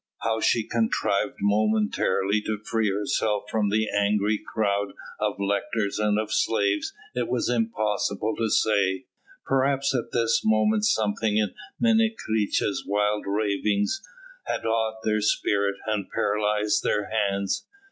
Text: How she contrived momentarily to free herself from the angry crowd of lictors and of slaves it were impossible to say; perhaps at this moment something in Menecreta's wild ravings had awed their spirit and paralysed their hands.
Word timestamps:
How 0.23 0.39
she 0.41 0.63
contrived 0.67 1.35
momentarily 1.41 2.41
to 2.47 2.57
free 2.65 2.89
herself 2.91 3.43
from 3.51 3.69
the 3.69 3.87
angry 3.95 4.39
crowd 4.43 4.93
of 5.19 5.35
lictors 5.39 5.99
and 5.99 6.17
of 6.17 6.33
slaves 6.33 6.91
it 7.13 7.27
were 7.27 7.39
impossible 7.47 8.35
to 8.37 8.49
say; 8.49 9.05
perhaps 9.45 9.93
at 9.93 10.11
this 10.11 10.41
moment 10.43 10.85
something 10.85 11.37
in 11.37 11.53
Menecreta's 11.79 12.83
wild 12.87 13.25
ravings 13.27 14.01
had 14.45 14.65
awed 14.65 14.97
their 15.03 15.21
spirit 15.21 15.75
and 15.85 16.09
paralysed 16.09 16.81
their 16.81 17.11
hands. 17.11 17.67